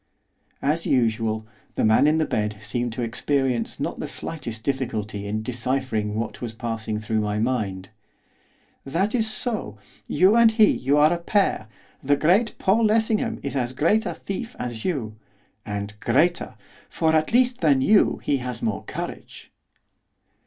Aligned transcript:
As 0.63 0.87
usual, 0.87 1.45
the 1.75 1.85
man 1.85 2.07
in 2.07 2.17
the 2.17 2.25
bed 2.25 2.57
seemed 2.59 2.91
to 2.93 3.03
experience 3.03 3.79
not 3.79 3.99
the 3.99 4.07
slightest 4.07 4.63
difficulty 4.63 5.27
in 5.27 5.43
deciphering 5.43 6.15
what 6.15 6.41
was 6.41 6.55
passing 6.55 6.99
through 6.99 7.19
my 7.21 7.37
mind. 7.37 7.89
'That 8.83 9.13
is 9.13 9.29
so, 9.29 9.77
you 10.07 10.35
and 10.35 10.53
he, 10.53 10.71
you 10.71 10.97
are 10.97 11.13
a 11.13 11.19
pair, 11.19 11.67
the 12.01 12.15
great 12.15 12.57
Paul 12.57 12.85
Lessingham 12.85 13.39
is 13.43 13.55
as 13.55 13.73
great 13.73 14.07
a 14.07 14.15
thief 14.15 14.55
as 14.57 14.83
you, 14.83 15.17
and 15.67 15.93
greater! 15.99 16.55
for, 16.89 17.13
at 17.15 17.31
least, 17.31 17.61
than 17.61 17.81
you 17.81 18.19
he 18.23 18.37
has 18.37 18.63
more 18.63 18.83
courage. 18.85 19.51